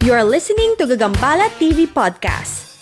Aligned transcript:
You 0.00 0.16
are 0.16 0.24
listening 0.24 0.80
to 0.80 0.88
Gagambala 0.88 1.52
TV 1.60 1.84
Podcast, 1.84 2.80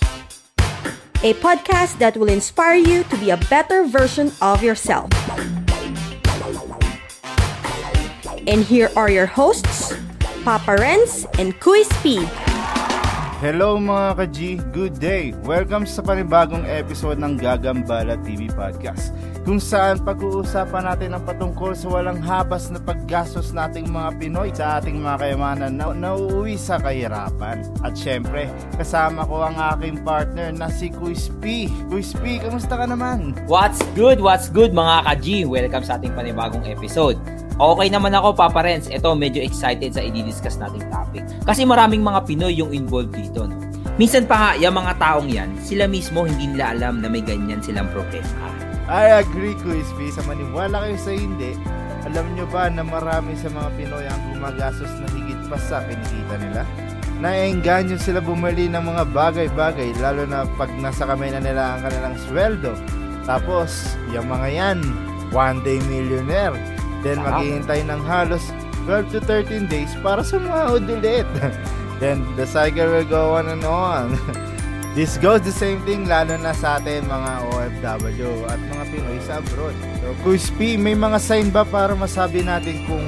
a 1.27 1.35
podcast 1.43 1.99
that 1.99 2.15
will 2.15 2.31
inspire 2.31 2.79
you 2.79 3.03
to 3.11 3.17
be 3.19 3.35
a 3.35 3.41
better 3.51 3.83
version 3.83 4.31
of 4.39 4.63
yourself. 4.63 5.11
And 8.47 8.63
here 8.63 8.87
are 8.95 9.11
your 9.11 9.27
hosts, 9.27 9.99
Papa 10.47 10.79
Renz 10.79 11.27
and 11.43 11.59
Kuis 11.59 11.91
P. 12.07 12.23
Hello 13.43 13.75
mga 13.83 14.15
ka-G, 14.15 14.39
good 14.71 15.03
day! 15.03 15.35
Welcome 15.43 15.91
sa 15.91 16.07
panibagong 16.07 16.71
episode 16.71 17.19
ng 17.19 17.35
Gagambala 17.35 18.15
TV 18.23 18.47
Podcast 18.47 19.11
kung 19.49 19.57
saan 19.57 19.97
pag-uusapan 20.05 20.93
natin 20.93 21.17
ang 21.17 21.25
patungkol 21.25 21.73
sa 21.73 21.89
walang 21.89 22.21
habas 22.21 22.69
na 22.69 22.77
paggastos 22.77 23.57
nating 23.57 23.89
mga 23.89 24.21
Pinoy 24.21 24.53
sa 24.53 24.77
ating 24.77 25.01
mga 25.01 25.25
kayamanan 25.25 25.73
na 25.73 25.89
nauuwi 25.89 26.61
sa 26.61 26.77
kahirapan. 26.77 27.65
At 27.81 27.97
syempre, 27.97 28.53
kasama 28.77 29.25
ko 29.25 29.41
ang 29.41 29.57
aking 29.57 30.05
partner 30.05 30.53
na 30.53 30.69
si 30.69 30.93
Kuis 30.93 31.33
P. 31.41 31.65
Kuis 31.89 32.13
P, 32.21 32.45
kamusta 32.45 32.77
ka 32.77 32.85
naman? 32.85 33.33
What's 33.49 33.81
good? 33.97 34.21
What's 34.21 34.53
good 34.53 34.77
mga 34.77 35.09
ka-G? 35.09 35.49
Welcome 35.49 35.89
sa 35.89 35.97
ating 35.97 36.13
panibagong 36.13 36.69
episode. 36.69 37.17
Okay 37.57 37.89
naman 37.89 38.13
ako, 38.13 38.37
Papa 38.37 38.61
Renz. 38.61 38.93
Ito, 38.93 39.17
medyo 39.17 39.41
excited 39.41 39.97
sa 39.97 40.05
i-discuss 40.05 40.61
nating 40.61 40.85
topic. 40.93 41.25
Kasi 41.49 41.65
maraming 41.65 42.05
mga 42.05 42.29
Pinoy 42.29 42.53
yung 42.53 42.77
involved 42.77 43.17
dito. 43.17 43.49
No? 43.49 43.57
Minsan 43.97 44.29
pa 44.29 44.37
nga, 44.37 44.51
yung 44.61 44.77
mga 44.77 44.93
taong 45.01 45.33
yan, 45.33 45.57
sila 45.65 45.89
mismo 45.89 46.29
hindi 46.29 46.53
nila 46.53 46.77
alam 46.77 47.01
na 47.01 47.09
may 47.09 47.25
ganyan 47.25 47.65
silang 47.65 47.89
problema. 47.97 48.58
I 48.89 49.21
agree, 49.21 49.55
Kuis 49.61 49.89
P. 50.01 50.09
Sa 50.09 50.25
maniwala 50.25 50.89
kayo 50.89 50.97
sa 50.97 51.13
hindi, 51.13 51.53
alam 52.09 52.25
nyo 52.33 52.49
ba 52.49 52.73
na 52.73 52.81
marami 52.81 53.37
sa 53.37 53.53
mga 53.53 53.69
Pinoy 53.77 54.05
ang 54.09 54.23
gumagastos 54.33 54.93
na 55.05 55.09
higit 55.13 55.41
pa 55.53 55.61
sa 55.61 55.85
kinikita 55.85 56.35
nila? 56.41 56.63
Naiengganyo 57.21 58.01
sila 58.01 58.25
bumili 58.25 58.71
ng 58.73 58.81
mga 58.81 59.05
bagay-bagay 59.13 59.93
lalo 60.01 60.25
na 60.25 60.49
pag 60.57 60.73
nasa 60.81 61.05
kamay 61.05 61.29
na 61.35 61.45
nila 61.45 61.77
ang 61.77 61.81
kanilang 61.85 62.17
sweldo. 62.27 62.73
Tapos, 63.29 63.99
yung 64.09 64.25
mga 64.25 64.49
yan, 64.57 64.79
one 65.37 65.61
day 65.61 65.77
millionaire 65.85 66.57
Then 67.07 67.23
maghihintay 67.23 67.87
ng 67.87 68.03
halos 68.03 68.51
12 68.91 69.13
to 69.15 69.21
13 69.23 69.71
days 69.71 69.93
para 70.03 70.25
sa 70.25 70.41
mga 70.41 70.63
ulit. 70.75 71.29
Then 72.03 72.27
the 72.39 72.47
cycle 72.47 72.89
will 72.91 73.07
go 73.07 73.37
on 73.39 73.51
and 73.51 73.63
on. 73.63 74.17
This 74.99 75.15
goes 75.23 75.47
the 75.47 75.55
same 75.55 75.79
thing 75.87 76.11
lalo 76.11 76.35
na 76.43 76.51
sa 76.51 76.83
atin 76.83 77.07
mga 77.07 77.55
OFW 77.55 78.51
at 78.51 78.59
mga 78.59 78.85
Pinoy 78.91 79.23
sa 79.23 79.39
abroad. 79.39 79.71
So, 80.03 80.11
Kuis 80.27 80.51
P, 80.59 80.75
may 80.75 80.99
mga 80.99 81.23
sign 81.23 81.55
ba 81.55 81.63
para 81.63 81.95
masabi 81.95 82.43
natin 82.43 82.83
kung 82.83 83.07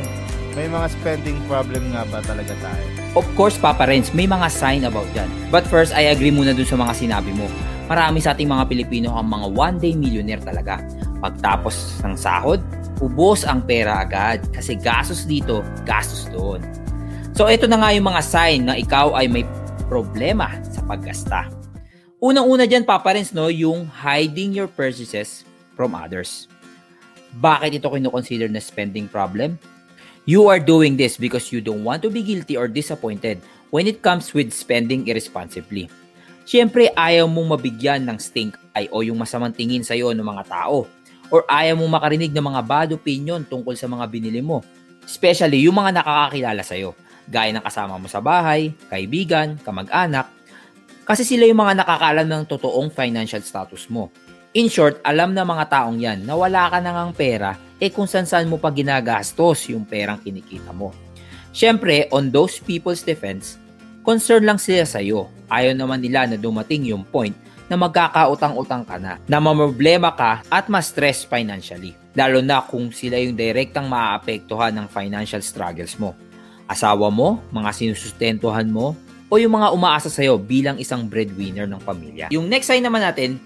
may 0.55 0.71
mga 0.71 0.87
spending 0.87 1.43
problem 1.51 1.91
nga 1.91 2.07
ba 2.07 2.23
talaga 2.23 2.55
tayo? 2.63 2.85
Of 3.19 3.27
course, 3.35 3.59
Papa 3.59 3.91
Renz, 3.91 4.15
may 4.15 4.31
mga 4.31 4.47
sign 4.55 4.87
about 4.87 5.11
dyan. 5.19 5.27
But 5.51 5.67
first, 5.67 5.91
I 5.91 6.15
agree 6.15 6.31
muna 6.31 6.55
dun 6.55 6.63
sa 6.63 6.79
mga 6.79 6.95
sinabi 6.95 7.35
mo. 7.35 7.51
Marami 7.91 8.23
sa 8.23 8.39
ating 8.39 8.47
mga 8.47 8.71
Pilipino 8.71 9.11
ang 9.19 9.27
mga 9.27 9.51
one-day 9.51 9.99
millionaire 9.99 10.47
talaga. 10.47 10.79
Pagtapos 11.19 12.07
ng 12.07 12.15
sahod, 12.15 12.63
ubos 13.03 13.43
ang 13.43 13.67
pera 13.67 14.07
agad 14.07 14.39
kasi 14.55 14.79
gastos 14.79 15.27
dito, 15.27 15.67
gastos 15.83 16.31
doon. 16.31 16.63
So 17.35 17.51
ito 17.51 17.67
na 17.67 17.83
nga 17.83 17.91
yung 17.91 18.07
mga 18.07 18.23
sign 18.23 18.71
na 18.71 18.79
ikaw 18.79 19.19
ay 19.19 19.27
may 19.27 19.43
problema 19.91 20.55
sa 20.71 20.87
paggasta. 20.87 21.60
Unang-una 22.21 22.69
dyan, 22.69 22.85
Papa 22.85 23.17
Renz, 23.17 23.33
no, 23.33 23.49
yung 23.49 23.89
hiding 23.89 24.53
your 24.53 24.69
purchases 24.69 25.41
from 25.73 25.97
others. 25.97 26.53
Bakit 27.41 27.81
ito 27.81 27.89
kino-consider 27.89 28.45
na 28.53 28.61
spending 28.61 29.09
problem? 29.09 29.57
You 30.29 30.45
are 30.53 30.61
doing 30.61 31.01
this 31.01 31.17
because 31.17 31.49
you 31.49 31.65
don't 31.65 31.81
want 31.81 32.05
to 32.05 32.13
be 32.13 32.21
guilty 32.21 32.61
or 32.61 32.69
disappointed 32.69 33.41
when 33.73 33.89
it 33.89 34.05
comes 34.05 34.37
with 34.37 34.53
spending 34.53 35.09
irresponsibly. 35.09 35.89
Siyempre, 36.45 36.93
ayaw 36.93 37.25
mong 37.25 37.57
mabigyan 37.57 38.05
ng 38.05 38.21
stink 38.21 38.53
eye 38.77 38.93
o 38.93 39.01
yung 39.01 39.17
masamang 39.17 39.57
tingin 39.57 39.81
sa'yo 39.81 40.13
ng 40.13 40.21
mga 40.21 40.45
tao 40.45 40.85
or 41.33 41.49
ayaw 41.49 41.81
mong 41.81 42.05
makarinig 42.05 42.37
ng 42.37 42.45
mga 42.53 42.61
bad 42.69 42.89
opinion 42.93 43.41
tungkol 43.49 43.73
sa 43.73 43.89
mga 43.89 44.05
binili 44.13 44.45
mo. 44.45 44.61
Especially 45.09 45.65
yung 45.65 45.81
mga 45.81 46.05
nakakakilala 46.05 46.61
sa'yo, 46.61 46.93
gaya 47.33 47.49
ng 47.57 47.65
kasama 47.65 47.97
mo 47.97 48.13
sa 48.13 48.21
bahay, 48.21 48.77
kaibigan, 48.93 49.57
kamag-anak, 49.65 50.29
kasi 51.11 51.27
sila 51.27 51.43
yung 51.43 51.59
mga 51.59 51.83
nakakalam 51.83 52.23
ng 52.23 52.43
totoong 52.47 52.87
financial 52.95 53.43
status 53.43 53.91
mo. 53.91 54.15
In 54.55 54.71
short, 54.71 55.03
alam 55.03 55.35
na 55.35 55.43
mga 55.43 55.67
taong 55.67 55.99
yan 55.99 56.23
na 56.23 56.39
wala 56.39 56.71
ka 56.71 56.79
na 56.79 56.95
ngang 56.95 57.19
pera 57.19 57.59
eh 57.83 57.91
kung 57.91 58.07
saan 58.07 58.31
saan 58.31 58.47
mo 58.47 58.63
pa 58.63 58.71
ginagastos 58.71 59.75
yung 59.75 59.83
perang 59.83 60.23
kinikita 60.23 60.71
mo. 60.71 60.95
Siyempre, 61.51 62.07
on 62.15 62.31
those 62.31 62.63
people's 62.63 63.03
defense, 63.03 63.59
concern 64.07 64.47
lang 64.47 64.63
sila 64.63 64.87
sa'yo. 64.87 65.27
Ayaw 65.51 65.75
naman 65.75 65.99
nila 65.99 66.31
na 66.31 66.39
dumating 66.39 66.87
yung 66.95 67.03
point 67.03 67.35
na 67.67 67.75
magkakautang-utang 67.75 68.87
ka 68.87 68.95
na, 69.03 69.19
na 69.27 69.43
mamroblema 69.43 70.15
ka 70.15 70.47
at 70.47 70.71
ma-stress 70.71 71.27
financially. 71.27 71.99
Lalo 72.15 72.39
na 72.39 72.63
kung 72.63 72.95
sila 72.95 73.19
yung 73.19 73.35
direktang 73.35 73.91
maaapektuhan 73.91 74.79
ng 74.79 74.87
financial 74.87 75.43
struggles 75.43 75.99
mo. 75.99 76.15
Asawa 76.71 77.11
mo, 77.11 77.43
mga 77.51 77.75
sinusustentuhan 77.75 78.71
mo, 78.71 78.95
o 79.31 79.39
yung 79.39 79.55
mga 79.55 79.71
umaasa 79.71 80.11
sa'yo 80.11 80.37
bilang 80.37 80.77
isang 80.83 81.07
breadwinner 81.07 81.71
ng 81.71 81.79
pamilya. 81.87 82.27
Yung 82.35 82.51
next 82.51 82.67
sign 82.67 82.83
naman 82.83 83.01
natin, 83.01 83.39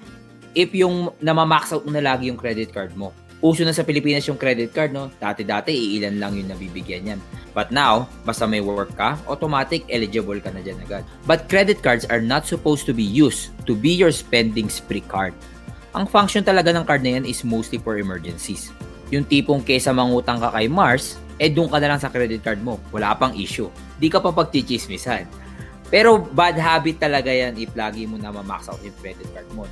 if 0.56 0.72
yung 0.72 1.12
namamax 1.20 1.76
out 1.76 1.84
na 1.84 2.00
lagi 2.00 2.32
yung 2.32 2.40
credit 2.40 2.72
card 2.72 2.96
mo. 2.96 3.12
Uso 3.44 3.60
na 3.60 3.76
sa 3.76 3.84
Pilipinas 3.84 4.24
yung 4.24 4.40
credit 4.40 4.72
card, 4.72 4.96
no? 4.96 5.12
Dati-dati, 5.20 5.68
iilan 5.68 6.16
lang 6.16 6.32
yung 6.32 6.48
nabibigyan 6.48 7.04
yan. 7.04 7.20
But 7.52 7.68
now, 7.68 8.08
basta 8.24 8.48
may 8.48 8.64
work 8.64 8.96
ka, 8.96 9.20
automatic 9.28 9.84
eligible 9.92 10.40
ka 10.40 10.48
na 10.48 10.64
dyan 10.64 10.80
agad. 10.80 11.04
But 11.28 11.52
credit 11.52 11.84
cards 11.84 12.08
are 12.08 12.24
not 12.24 12.48
supposed 12.48 12.88
to 12.88 12.96
be 12.96 13.04
used 13.04 13.52
to 13.68 13.76
be 13.76 13.92
your 13.92 14.10
spending 14.16 14.72
spree 14.72 15.04
card. 15.04 15.36
Ang 15.92 16.08
function 16.08 16.40
talaga 16.40 16.72
ng 16.72 16.88
card 16.88 17.04
na 17.04 17.20
yan 17.20 17.28
is 17.28 17.44
mostly 17.44 17.76
for 17.76 18.00
emergencies. 18.00 18.72
Yung 19.12 19.28
tipong 19.28 19.60
kesa 19.60 19.92
mangutang 19.92 20.40
ka 20.40 20.48
kay 20.50 20.66
Mars, 20.66 21.20
eh 21.36 21.52
doon 21.52 21.68
ka 21.68 21.78
na 21.78 21.94
lang 21.94 22.00
sa 22.00 22.08
credit 22.08 22.40
card 22.40 22.64
mo. 22.64 22.80
Wala 22.90 23.12
pang 23.14 23.36
issue. 23.36 23.68
Di 24.00 24.08
ka 24.08 24.24
pa 24.24 24.32
pagchichismisan. 24.32 25.43
Pero 25.94 26.18
bad 26.18 26.58
habit 26.58 26.98
talaga 26.98 27.30
yan 27.30 27.54
if 27.54 27.70
lagi 27.78 28.02
mo 28.02 28.18
na 28.18 28.34
ma-max 28.34 28.66
out 28.66 28.82
yung 28.82 28.98
credit 28.98 29.30
card 29.30 29.46
mo. 29.54 29.62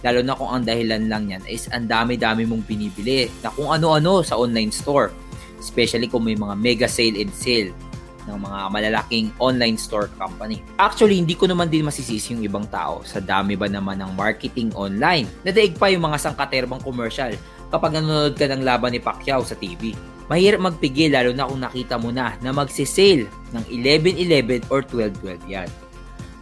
Lalo 0.00 0.24
na 0.24 0.32
kung 0.32 0.48
ang 0.48 0.64
dahilan 0.64 1.04
lang 1.04 1.28
yan 1.28 1.44
is 1.44 1.68
ang 1.68 1.84
dami-dami 1.84 2.48
mong 2.48 2.64
binibili 2.64 3.28
na 3.44 3.52
kung 3.52 3.68
ano-ano 3.68 4.24
sa 4.24 4.40
online 4.40 4.72
store. 4.72 5.12
Especially 5.60 6.08
kung 6.08 6.24
may 6.24 6.32
mga 6.32 6.56
mega 6.56 6.88
sale 6.88 7.20
and 7.20 7.28
sale 7.28 7.76
ng 8.24 8.40
mga 8.40 8.58
malalaking 8.72 9.28
online 9.36 9.76
store 9.76 10.08
company. 10.16 10.64
Actually, 10.80 11.20
hindi 11.20 11.36
ko 11.36 11.44
naman 11.44 11.68
din 11.68 11.84
masisisi 11.84 12.32
yung 12.32 12.40
ibang 12.40 12.64
tao 12.72 13.04
sa 13.04 13.20
dami 13.20 13.52
ba 13.52 13.68
naman 13.68 14.00
ng 14.00 14.16
marketing 14.16 14.72
online. 14.72 15.28
Nadaig 15.44 15.76
pa 15.76 15.92
yung 15.92 16.08
mga 16.08 16.24
sangkaterbang 16.24 16.80
commercial 16.80 17.36
kapag 17.68 18.00
nanonood 18.00 18.32
ka 18.32 18.48
ng 18.48 18.64
laban 18.64 18.96
ni 18.96 19.00
Pacquiao 19.04 19.44
sa 19.44 19.52
TV. 19.60 19.92
Mahirap 20.26 20.58
magpigil 20.58 21.14
lalo 21.14 21.30
na 21.30 21.46
kung 21.46 21.62
nakita 21.62 21.94
mo 22.02 22.10
na 22.10 22.34
na 22.42 22.50
magsisale 22.50 23.30
ng 23.54 23.64
11-11 23.70 24.66
or 24.74 24.82
12-12 24.82 25.46
yan. 25.46 25.68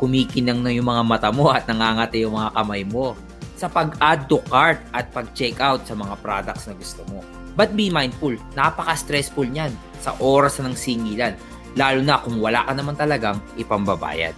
Kumikinang 0.00 0.64
na 0.64 0.72
yung 0.72 0.88
mga 0.88 1.02
mata 1.04 1.28
mo 1.28 1.52
at 1.52 1.68
nangangati 1.68 2.24
yung 2.24 2.36
mga 2.36 2.50
kamay 2.56 2.82
mo 2.88 3.12
sa 3.54 3.68
pag-add 3.70 4.26
to 4.26 4.40
cart 4.50 4.80
at 4.96 5.12
pag-check 5.14 5.60
out 5.60 5.84
sa 5.86 5.94
mga 5.94 6.16
products 6.24 6.66
na 6.66 6.74
gusto 6.74 7.04
mo. 7.12 7.20
But 7.54 7.78
be 7.78 7.86
mindful, 7.92 8.34
napaka-stressful 8.58 9.46
niyan 9.46 9.70
sa 10.02 10.16
oras 10.18 10.58
ng 10.58 10.74
singilan, 10.74 11.38
lalo 11.78 12.02
na 12.02 12.18
kung 12.18 12.42
wala 12.42 12.66
ka 12.66 12.72
naman 12.74 12.98
talagang 12.98 13.38
ipambabayad. 13.54 14.34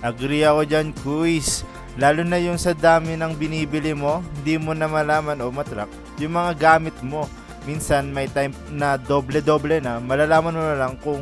Agree 0.00 0.46
ako 0.46 0.64
dyan, 0.64 0.88
Kuis. 1.04 1.66
Lalo 1.96 2.24
na 2.24 2.36
yung 2.36 2.60
sa 2.60 2.76
dami 2.76 3.16
ng 3.16 3.32
binibili 3.36 3.96
mo, 3.96 4.20
hindi 4.40 4.60
mo 4.60 4.76
na 4.76 4.88
malaman 4.88 5.40
o 5.40 5.48
matrack 5.48 5.88
yung 6.20 6.36
mga 6.36 6.52
gamit 6.56 6.96
mo. 7.04 7.28
Minsan 7.66 8.14
may 8.14 8.30
time 8.30 8.54
na 8.70 8.94
doble-doble 8.94 9.82
na, 9.82 9.98
malalaman 9.98 10.54
mo 10.54 10.62
na 10.62 10.78
lang 10.78 10.94
kung 11.02 11.20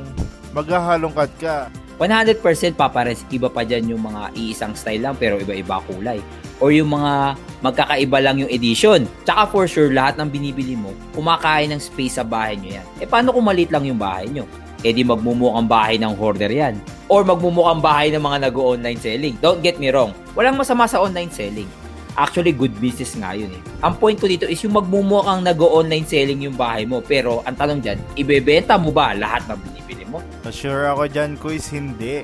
maghahalongkat 0.52 1.32
ka. 1.40 1.56
100% 1.96 2.42
papares, 2.76 3.24
iba 3.32 3.48
pa 3.48 3.64
dyan 3.64 3.96
yung 3.96 4.02
mga 4.04 4.34
iisang 4.36 4.74
style 4.76 5.08
lang 5.08 5.16
pero 5.16 5.40
iba-iba 5.40 5.80
kulay. 5.88 6.20
Or 6.60 6.68
yung 6.68 6.92
mga 6.92 7.38
magkakaiba 7.64 8.18
lang 8.20 8.36
yung 8.44 8.50
edition. 8.52 9.08
Tsaka 9.24 9.48
for 9.48 9.64
sure, 9.64 9.88
lahat 9.88 10.20
ng 10.20 10.28
binibili 10.28 10.76
mo, 10.76 10.92
kumakain 11.16 11.72
ng 11.72 11.80
space 11.80 12.20
sa 12.20 12.24
bahay 12.26 12.60
nyo 12.60 12.76
yan. 12.76 12.86
Eh 13.00 13.08
paano 13.08 13.32
kung 13.32 13.46
maliit 13.46 13.72
lang 13.72 13.88
yung 13.88 13.98
bahay 13.98 14.28
nyo? 14.28 14.44
Eh 14.84 14.92
di 14.92 15.00
magmumukhang 15.00 15.64
bahay 15.64 15.96
ng 15.96 16.12
hoarder 16.12 16.52
yan. 16.52 16.76
Or 17.08 17.24
magmumukhang 17.24 17.80
bahay 17.80 18.12
ng 18.12 18.20
mga 18.20 18.52
nag-online 18.52 19.00
selling. 19.00 19.34
Don't 19.40 19.64
get 19.64 19.80
me 19.80 19.88
wrong, 19.88 20.12
walang 20.36 20.60
masama 20.60 20.84
sa 20.84 21.00
online 21.00 21.32
selling. 21.32 21.83
Actually, 22.14 22.54
good 22.54 22.70
business 22.78 23.18
nga 23.18 23.34
yun 23.34 23.50
eh. 23.50 23.62
Ang 23.82 23.98
point 23.98 24.14
ko 24.14 24.30
dito 24.30 24.46
is 24.46 24.62
yung 24.62 24.78
magmumukhang 24.78 25.42
nag-online 25.42 26.06
selling 26.06 26.46
yung 26.46 26.54
bahay 26.54 26.86
mo. 26.86 27.02
Pero 27.02 27.42
ang 27.42 27.58
tanong 27.58 27.82
dyan, 27.82 27.98
ibebenta 28.14 28.78
mo 28.78 28.94
ba 28.94 29.18
lahat 29.18 29.42
ng 29.50 29.58
binibili 29.66 30.06
mo? 30.06 30.22
Sure 30.54 30.94
ako 30.94 31.10
dyan, 31.10 31.34
Kuis, 31.34 31.74
hindi. 31.74 32.22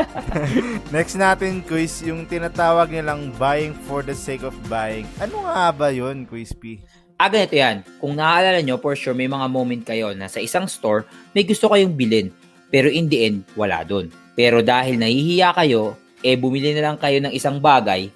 Next 0.94 1.20
natin, 1.20 1.60
Kuis, 1.60 2.00
yung 2.00 2.24
tinatawag 2.24 2.88
nilang 2.88 3.28
buying 3.36 3.76
for 3.84 4.00
the 4.00 4.16
sake 4.16 4.40
of 4.40 4.56
buying. 4.72 5.04
Ano 5.20 5.44
nga 5.44 5.68
ba 5.68 5.92
yun, 5.92 6.24
Kuis 6.24 6.56
P? 6.56 6.80
Ah, 7.20 7.28
ganito 7.28 7.60
yan. 7.60 7.84
Kung 8.00 8.16
naaalala 8.16 8.64
nyo, 8.64 8.80
for 8.80 8.96
sure, 8.96 9.12
may 9.12 9.28
mga 9.28 9.46
moment 9.52 9.84
kayo 9.84 10.16
na 10.16 10.32
sa 10.32 10.40
isang 10.40 10.64
store, 10.64 11.04
may 11.36 11.44
gusto 11.44 11.68
kayong 11.68 11.92
bilhin. 11.92 12.32
Pero 12.72 12.88
in 12.88 13.06
the 13.12 13.28
end, 13.28 13.44
wala 13.52 13.84
doon. 13.84 14.08
Pero 14.32 14.64
dahil 14.64 14.96
nahihiya 14.96 15.52
kayo, 15.54 15.94
eh 16.24 16.40
bumili 16.40 16.72
na 16.72 16.90
lang 16.90 16.96
kayo 16.96 17.20
ng 17.20 17.36
isang 17.36 17.60
bagay 17.60 18.08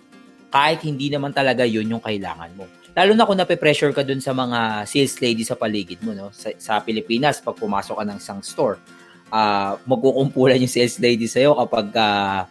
kahit 0.48 0.80
hindi 0.84 1.12
naman 1.12 1.32
talaga 1.32 1.64
yun 1.64 1.88
yung 1.88 2.02
kailangan 2.02 2.50
mo. 2.56 2.64
Lalo 2.96 3.14
na 3.14 3.28
kung 3.28 3.38
nape-pressure 3.38 3.94
ka 3.94 4.02
dun 4.02 4.18
sa 4.18 4.34
mga 4.34 4.82
sales 4.88 5.14
lady 5.22 5.46
sa 5.46 5.54
paligid 5.54 6.02
mo, 6.02 6.16
no? 6.16 6.34
Sa, 6.34 6.50
sa 6.58 6.82
Pilipinas, 6.82 7.38
pag 7.38 7.54
pumasok 7.54 7.94
ka 7.94 8.04
ng 8.04 8.18
isang 8.18 8.40
store, 8.42 8.80
uh, 9.30 9.78
magkukumpulan 9.86 10.58
yung 10.58 10.72
sales 10.72 10.98
lady 10.98 11.30
sa'yo 11.30 11.54
kapag 11.54 11.94
uh, 11.94 12.42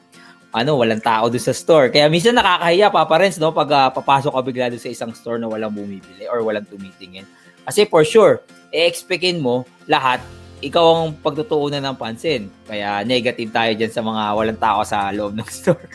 ano, 0.55 0.79
walang 0.79 1.03
tao 1.03 1.27
doon 1.27 1.43
sa 1.43 1.51
store. 1.51 1.91
Kaya 1.91 2.07
minsan 2.07 2.33
nakakahiya, 2.33 2.87
Papa 2.89 3.15
Renz, 3.19 3.35
no? 3.37 3.51
Pag 3.51 3.69
uh, 3.69 3.89
papasok 3.91 4.31
ka 4.31 4.41
bigla 4.41 4.71
doon 4.71 4.81
sa 4.81 4.89
isang 4.89 5.11
store 5.11 5.37
na 5.37 5.51
walang 5.51 5.73
bumibili 5.73 6.25
or 6.31 6.39
walang 6.41 6.65
tumitingin. 6.65 7.27
Kasi 7.67 7.83
for 7.83 8.07
sure, 8.07 8.39
e-expectin 8.71 9.43
mo 9.43 9.67
lahat 9.91 10.23
ikaw 10.63 11.05
ang 11.05 11.13
pagtutuunan 11.21 11.83
ng 11.83 11.97
pansin. 11.99 12.49
Kaya 12.65 13.05
negative 13.05 13.51
tayo 13.53 13.71
dyan 13.77 13.91
sa 13.93 14.01
mga 14.01 14.23
walang 14.33 14.59
tao 14.59 14.81
sa 14.81 15.11
loob 15.13 15.37
ng 15.37 15.49
store. 15.59 15.85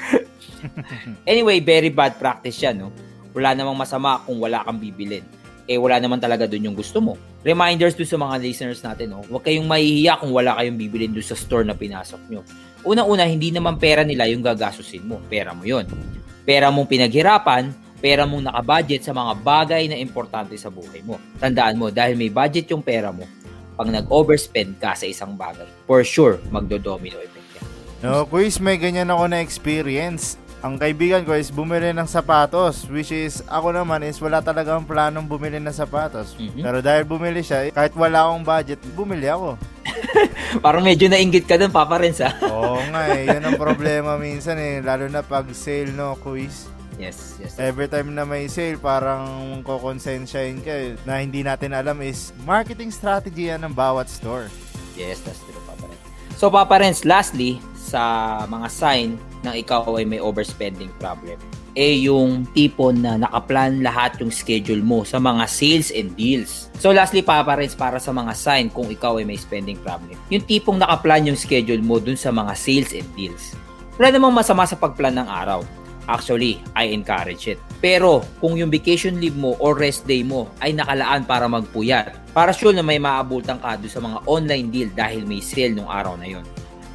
anyway, 1.31 1.59
very 1.61 1.91
bad 1.91 2.17
practice 2.19 2.59
yan, 2.63 2.83
no? 2.83 2.91
Wala 3.33 3.57
namang 3.57 3.79
masama 3.79 4.21
kung 4.25 4.39
wala 4.39 4.61
kang 4.65 4.77
bibilin. 4.77 5.25
Eh, 5.71 5.79
wala 5.79 6.03
naman 6.03 6.19
talaga 6.19 6.45
dun 6.45 6.67
yung 6.67 6.77
gusto 6.77 6.99
mo. 6.99 7.15
Reminders 7.47 7.95
to 7.95 8.05
sa 8.05 8.19
mga 8.19 8.43
listeners 8.43 8.83
natin, 8.83 9.15
no? 9.15 9.25
Huwag 9.27 9.47
kayong 9.47 9.67
mahihiya 9.67 10.21
kung 10.21 10.35
wala 10.35 10.59
kayong 10.59 10.77
bibilin 10.77 11.15
dun 11.15 11.25
sa 11.25 11.39
store 11.39 11.65
na 11.65 11.73
pinasok 11.73 12.21
nyo. 12.29 12.43
Una-una, 12.83 13.25
hindi 13.31 13.55
naman 13.55 13.79
pera 13.79 14.03
nila 14.03 14.27
yung 14.27 14.43
gagasusin 14.43 15.07
mo. 15.07 15.23
Pera 15.31 15.55
mo 15.55 15.63
yon. 15.63 15.87
Pera 16.43 16.75
mong 16.75 16.91
pinaghirapan, 16.91 17.71
pera 18.03 18.27
mong 18.27 18.51
nakabudget 18.51 19.07
sa 19.07 19.15
mga 19.15 19.33
bagay 19.39 19.87
na 19.87 19.95
importante 19.95 20.59
sa 20.59 20.67
buhay 20.67 21.07
mo. 21.07 21.23
Tandaan 21.39 21.79
mo, 21.79 21.95
dahil 21.95 22.19
may 22.19 22.35
budget 22.35 22.67
yung 22.75 22.83
pera 22.83 23.15
mo, 23.15 23.23
pag 23.79 23.87
nag-overspend 23.87 24.83
ka 24.83 24.99
sa 24.99 25.07
isang 25.07 25.39
bagay, 25.39 25.67
for 25.87 26.03
sure, 26.03 26.43
magdo-domino 26.51 27.23
effect 27.23 27.49
yan. 27.55 27.65
No, 28.03 28.27
quiz, 28.27 28.59
may 28.59 28.75
ganyan 28.83 29.15
ako 29.15 29.31
na 29.31 29.39
experience. 29.39 30.42
Ang 30.63 30.79
kaibigan 30.79 31.27
ko 31.27 31.35
is 31.35 31.51
bumili 31.51 31.91
ng 31.91 32.07
sapatos, 32.07 32.87
which 32.87 33.11
is 33.11 33.43
ako 33.51 33.75
naman 33.75 34.07
is 34.07 34.23
wala 34.23 34.39
talagang 34.39 34.87
planong 34.87 35.27
bumili 35.27 35.59
ng 35.59 35.75
sapatos. 35.75 36.39
Mm-hmm. 36.39 36.63
Pero 36.63 36.79
dahil 36.79 37.03
bumili 37.03 37.43
siya, 37.43 37.67
kahit 37.75 37.91
wala 37.99 38.31
akong 38.31 38.47
budget, 38.47 38.79
bumili 38.95 39.27
ako. 39.27 39.59
Parang 40.65 40.87
medyo 40.87 41.11
nainggit 41.11 41.51
ka 41.51 41.59
dun, 41.59 41.75
Papa 41.75 41.99
Renz, 41.99 42.23
ha? 42.23 42.31
Oo 42.47 42.79
nga 42.95 43.11
eh. 43.11 43.27
Yan 43.27 43.43
ang 43.43 43.59
problema 43.67 44.15
minsan 44.15 44.55
eh. 44.55 44.79
Lalo 44.79 45.11
na 45.11 45.27
pag 45.27 45.51
sale, 45.51 45.91
no, 45.91 46.15
quiz. 46.23 46.71
Yes, 46.95 47.43
yes. 47.43 47.59
Every 47.59 47.91
time 47.91 48.15
na 48.15 48.23
may 48.23 48.47
sale, 48.47 48.79
parang 48.79 49.59
kokonsensyahin 49.67 50.63
ka 50.63 50.95
na 51.03 51.27
hindi 51.27 51.43
natin 51.43 51.75
alam 51.75 51.99
is 52.07 52.31
marketing 52.47 52.95
strategy 52.95 53.51
yan 53.51 53.67
ng 53.67 53.75
bawat 53.75 54.07
store. 54.07 54.47
Yes, 54.95 55.27
that's 55.27 55.43
true, 55.43 55.59
Papa 55.67 55.91
Renz. 55.91 56.07
So, 56.39 56.55
Papa 56.55 56.79
Renz, 56.79 57.03
lastly, 57.03 57.59
sa 57.75 58.47
mga 58.47 58.71
sign 58.71 59.32
ng 59.43 59.55
ikaw 59.59 59.99
ay 59.99 60.07
may 60.07 60.23
overspending 60.23 60.91
problem 61.03 61.39
eh 61.73 62.05
yung 62.05 62.45
tipo 62.53 62.93
na 62.93 63.17
nakaplan 63.17 63.81
lahat 63.81 64.21
yung 64.21 64.29
schedule 64.29 64.85
mo 64.85 65.09
sa 65.09 65.17
mga 65.17 65.45
sales 65.49 65.89
and 65.93 66.13
deals. 66.17 66.69
So 66.77 66.93
lastly, 66.93 67.25
Papa 67.25 67.57
Renz, 67.57 67.73
para 67.73 67.97
sa 67.97 68.13
mga 68.13 68.33
sign 68.37 68.69
kung 68.69 68.93
ikaw 68.93 69.17
ay 69.17 69.25
may 69.25 69.41
spending 69.41 69.81
problem. 69.81 70.17
Yung 70.29 70.45
tipong 70.45 70.77
nakaplan 70.77 71.33
yung 71.33 71.39
schedule 71.39 71.81
mo 71.81 71.97
dun 71.97 72.19
sa 72.19 72.29
mga 72.29 72.53
sales 72.53 72.93
and 72.93 73.09
deals. 73.17 73.57
Wala 73.97 74.13
namang 74.13 74.37
masama 74.37 74.69
sa 74.69 74.77
pagplan 74.77 75.17
ng 75.17 75.29
araw. 75.29 75.65
Actually, 76.11 76.59
I 76.75 76.91
encourage 76.91 77.47
it. 77.47 77.63
Pero 77.79 78.27
kung 78.43 78.59
yung 78.59 78.75
vacation 78.75 79.23
leave 79.23 79.39
mo 79.39 79.55
or 79.63 79.79
rest 79.79 80.03
day 80.03 80.27
mo 80.27 80.51
ay 80.59 80.75
nakalaan 80.75 81.23
para 81.23 81.47
magpuyat, 81.47 82.35
para 82.35 82.51
sure 82.51 82.75
na 82.75 82.83
may 82.83 82.99
maabultang 82.99 83.63
ka 83.63 83.79
sa 83.87 84.03
mga 84.03 84.19
online 84.27 84.69
deal 84.69 84.91
dahil 84.93 85.23
may 85.25 85.39
sale 85.39 85.73
nung 85.73 85.87
araw 85.87 86.19
na 86.19 86.27
yon, 86.27 86.45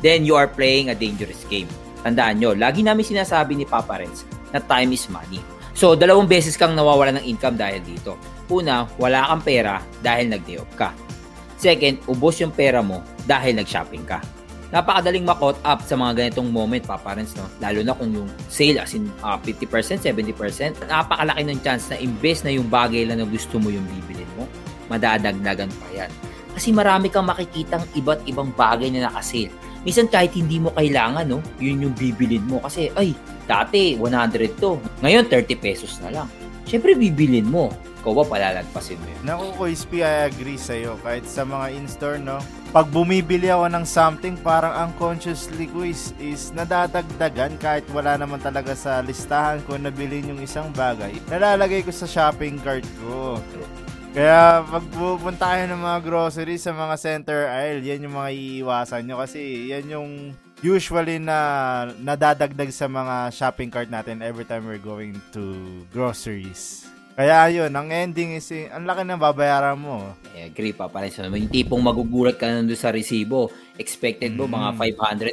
then 0.04 0.28
you 0.28 0.36
are 0.36 0.50
playing 0.52 0.92
a 0.92 0.96
dangerous 0.98 1.48
game. 1.48 1.72
Tandaan 2.08 2.40
nyo, 2.40 2.56
lagi 2.56 2.88
namin 2.88 3.04
sinasabi 3.04 3.60
ni 3.60 3.68
Papa 3.68 4.00
Renz 4.00 4.24
na 4.56 4.64
time 4.64 4.96
is 4.96 5.12
money. 5.12 5.44
So, 5.76 5.92
dalawang 5.92 6.24
beses 6.24 6.56
kang 6.56 6.72
nawawala 6.72 7.20
ng 7.20 7.28
income 7.28 7.60
dahil 7.60 7.84
dito. 7.84 8.16
Una, 8.48 8.88
wala 8.96 9.28
kang 9.28 9.44
pera 9.44 9.84
dahil 10.00 10.32
nag-day 10.32 10.64
ka. 10.80 10.96
Second, 11.60 12.00
ubos 12.08 12.40
yung 12.40 12.56
pera 12.56 12.80
mo 12.80 13.04
dahil 13.28 13.60
nag-shopping 13.60 14.08
ka. 14.08 14.24
Napakadaling 14.72 15.28
makot 15.28 15.60
up 15.68 15.84
sa 15.84 16.00
mga 16.00 16.32
ganitong 16.32 16.48
moment, 16.48 16.80
Papa 16.88 17.12
Renz, 17.12 17.36
no? 17.36 17.44
Lalo 17.60 17.84
na 17.84 17.92
kung 17.92 18.16
yung 18.16 18.32
sale 18.48 18.80
as 18.80 18.96
in 18.96 19.12
uh, 19.20 19.36
50%, 19.44 20.00
70%, 20.00 20.88
napakalaki 20.88 21.44
ng 21.44 21.60
chance 21.60 21.92
na 21.92 22.00
imbes 22.00 22.40
na 22.48 22.56
yung 22.56 22.72
bagay 22.72 23.04
lang 23.04 23.20
na 23.20 23.28
gusto 23.28 23.60
mo 23.60 23.68
yung 23.68 23.84
bibilin 23.84 24.32
mo, 24.40 24.48
madadagdagan 24.88 25.68
pa 25.76 25.88
yan. 25.92 26.12
Kasi 26.56 26.72
marami 26.72 27.12
kang 27.12 27.28
makikitang 27.28 27.84
iba't 28.00 28.24
ibang 28.32 28.56
bagay 28.56 28.96
na 28.96 29.12
nakasale 29.12 29.52
Minsan 29.88 30.12
kahit 30.12 30.36
hindi 30.36 30.60
mo 30.60 30.76
kailangan, 30.76 31.24
no, 31.32 31.40
yun 31.64 31.88
yung 31.88 31.96
bibilin 31.96 32.44
mo. 32.44 32.60
Kasi, 32.60 32.92
ay, 33.00 33.16
dati 33.48 33.96
100 33.96 34.60
to. 34.60 34.76
Ngayon, 35.00 35.32
30 35.32 35.56
pesos 35.56 36.04
na 36.04 36.12
lang. 36.12 36.28
Siyempre, 36.68 36.92
bibilin 36.92 37.48
mo. 37.48 37.72
Ikaw 38.04 38.12
ba 38.12 38.24
palalagpasin 38.28 39.00
mo 39.00 39.08
yun? 39.08 39.22
Naku, 39.24 39.46
Koispi, 39.56 40.04
I 40.04 40.28
agree 40.28 40.60
sa'yo. 40.60 41.00
Kahit 41.00 41.24
sa 41.24 41.48
mga 41.48 41.72
in-store, 41.80 42.20
no? 42.20 42.44
Pag 42.76 42.92
bumibili 42.92 43.48
ako 43.48 43.72
ng 43.72 43.86
something, 43.88 44.36
parang 44.44 44.92
unconsciously 44.92 45.72
ko 45.72 45.88
is, 45.88 46.12
is 46.20 46.52
nadadagdagan 46.52 47.56
kahit 47.56 47.88
wala 47.96 48.20
naman 48.20 48.44
talaga 48.44 48.76
sa 48.76 49.00
listahan 49.00 49.64
ko 49.64 49.80
na 49.80 49.88
bilhin 49.88 50.36
yung 50.36 50.44
isang 50.44 50.68
bagay. 50.76 51.16
Nalalagay 51.32 51.88
ko 51.88 51.96
sa 51.96 52.04
shopping 52.04 52.60
cart 52.60 52.84
ko. 53.00 53.40
Kaya 54.18 54.66
pag 54.66 54.82
pupunta 54.98 55.46
kayo 55.54 55.70
ng 55.70 55.78
mga 55.78 56.00
groceries 56.02 56.66
sa 56.66 56.74
mga 56.74 56.98
center 56.98 57.46
aisle, 57.54 57.86
yan 57.86 58.10
yung 58.10 58.18
mga 58.18 58.34
iiwasan 58.34 59.06
nyo 59.06 59.22
kasi 59.22 59.70
yan 59.70 59.86
yung 59.94 60.34
usually 60.66 61.22
na 61.22 61.38
nadadagdag 62.02 62.74
sa 62.74 62.90
mga 62.90 63.30
shopping 63.30 63.70
cart 63.70 63.94
natin 63.94 64.26
every 64.26 64.42
time 64.42 64.66
we're 64.66 64.82
going 64.82 65.14
to 65.30 65.54
groceries. 65.94 66.90
Kaya 67.18 67.50
yun, 67.50 67.74
ang 67.74 67.90
ending 67.90 68.38
is, 68.38 68.46
eh, 68.54 68.70
ang 68.70 68.86
laki 68.86 69.02
ng 69.02 69.18
babayaran 69.18 69.74
mo. 69.74 70.14
I 70.38 70.54
agree 70.54 70.70
pa 70.70 70.86
pa 70.86 71.02
rin. 71.02 71.10
So, 71.10 71.26
yung 71.26 71.50
tipong 71.50 71.82
magugulat 71.82 72.38
ka 72.38 72.46
nandun 72.46 72.78
sa 72.78 72.94
resibo, 72.94 73.50
expected 73.74 74.38
mo 74.38 74.46
mm. 74.46 74.54
mga 74.54 74.70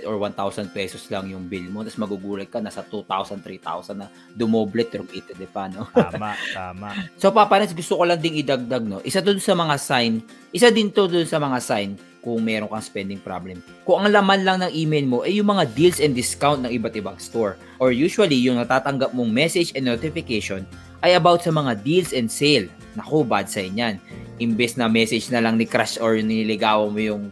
500 0.01 0.09
or 0.09 0.17
1,000 0.17 0.73
pesos 0.73 1.05
lang 1.13 1.29
yung 1.29 1.45
bill 1.45 1.69
mo, 1.69 1.85
tapos 1.85 2.01
magugulat 2.01 2.49
ka, 2.49 2.65
nasa 2.65 2.81
2,000, 2.81 3.37
3,000 3.37 4.01
na 4.01 4.09
dumoble, 4.33 4.89
triplete, 4.89 5.37
di 5.37 5.45
pa, 5.45 5.69
no? 5.69 5.85
Tama, 5.93 6.33
tama. 6.57 6.89
so, 7.21 7.29
Papa 7.37 7.61
gusto 7.77 8.01
ko 8.01 8.09
lang 8.09 8.17
ding 8.17 8.41
idagdag, 8.41 8.81
no? 8.81 9.05
Isa 9.05 9.21
dun 9.21 9.37
sa 9.37 9.53
mga 9.53 9.77
sign, 9.77 10.25
isa 10.57 10.73
din 10.73 10.89
to 10.89 11.05
dun 11.05 11.29
sa 11.29 11.37
mga 11.37 11.61
sign 11.61 12.01
kung 12.25 12.41
meron 12.41 12.73
kang 12.73 12.81
spending 12.81 13.21
problem. 13.21 13.61
Kung 13.85 14.01
ang 14.01 14.09
laman 14.09 14.41
lang 14.41 14.65
ng 14.65 14.73
email 14.73 15.05
mo 15.05 15.21
ay 15.21 15.37
yung 15.37 15.53
mga 15.53 15.69
deals 15.77 16.01
and 16.01 16.17
discount 16.17 16.65
ng 16.65 16.73
iba't 16.73 16.97
ibang 16.97 17.21
store 17.21 17.61
or 17.77 17.93
usually 17.93 18.41
yung 18.41 18.57
natatanggap 18.57 19.13
mong 19.13 19.29
message 19.29 19.77
and 19.77 19.85
notification 19.85 20.65
ay 21.05 21.21
about 21.21 21.45
sa 21.45 21.53
mga 21.53 21.85
deals 21.85 22.17
and 22.17 22.33
sale. 22.33 22.65
Naku, 22.97 23.29
bad 23.29 23.45
sa 23.53 23.61
inyan. 23.61 24.01
Imbes 24.41 24.81
na 24.81 24.89
message 24.89 25.29
na 25.29 25.45
lang 25.45 25.61
ni 25.61 25.69
crush 25.69 26.01
or 26.01 26.17
nililigawan 26.17 26.89
mo 26.89 27.01
yung 27.01 27.29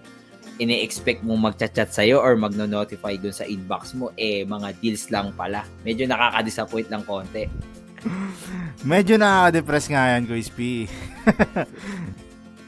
ini-expect 0.60 1.24
mong 1.24 1.50
magchat-chat 1.50 1.90
sa'yo 1.90 2.20
or 2.20 2.36
magno-notify 2.36 3.16
dun 3.16 3.32
sa 3.32 3.48
inbox 3.48 3.96
mo, 3.96 4.12
eh, 4.20 4.44
mga 4.44 4.76
deals 4.78 5.08
lang 5.08 5.32
pala. 5.32 5.64
Medyo 5.82 6.04
nakaka-disappoint 6.06 6.92
lang 6.92 7.02
konti. 7.08 7.48
Medyo 8.92 9.16
nakaka-depress 9.16 9.86
nga 9.88 10.14
yan, 10.14 10.28
Kuis 10.28 10.52
P. 10.56 10.86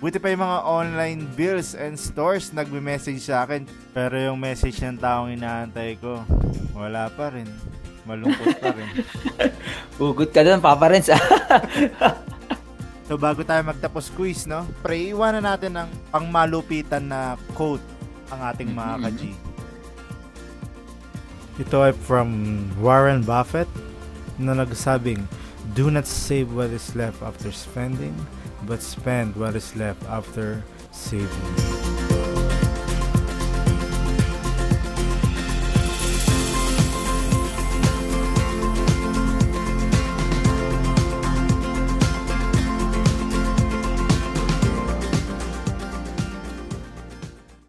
Buti 0.00 0.18
pa 0.20 0.32
yung 0.32 0.42
mga 0.44 0.58
online 0.64 1.20
bills 1.32 1.72
and 1.76 1.96
stores 1.96 2.50
nagme-message 2.50 3.24
sa 3.24 3.44
akin. 3.44 3.68
Pero 3.92 4.16
yung 4.16 4.40
message 4.40 4.80
ng 4.80 4.98
taong 4.98 5.32
inaantay 5.32 6.00
ko, 6.00 6.24
wala 6.74 7.08
pa 7.12 7.32
rin. 7.32 7.48
Malungkot 8.04 8.56
pa 8.60 8.70
rin. 8.76 8.88
Ugot 10.00 10.30
ka 10.32 10.44
doon, 10.44 10.60
Papa 10.60 10.92
Renz. 10.92 11.08
so 13.08 13.16
bago 13.16 13.40
tayo 13.44 13.64
magtapos 13.64 14.12
quiz, 14.12 14.44
no? 14.44 14.68
Pre, 14.84 14.96
iwanan 14.96 15.44
natin 15.44 15.72
ang 15.76 15.90
pangmalupitan 16.12 17.04
na 17.08 17.40
quote 17.56 17.84
ang 18.28 18.40
ating 18.52 18.72
mga 18.72 18.92
mm-hmm. 19.00 19.04
ka-G. 19.08 19.22
Ito 21.64 21.76
ay 21.86 21.94
from 21.94 22.28
Warren 22.82 23.22
Buffett 23.22 23.70
na 24.36 24.58
nagsabing, 24.58 25.22
Do 25.72 25.88
not 25.88 26.04
save 26.04 26.52
what 26.52 26.68
is 26.74 26.92
left 26.92 27.24
after 27.24 27.48
spending, 27.48 28.12
but 28.68 28.84
spend 28.84 29.32
what 29.38 29.56
is 29.56 29.72
left 29.78 30.02
after 30.12 30.60
saving. 30.92 32.13